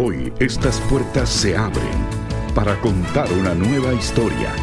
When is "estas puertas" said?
0.38-1.28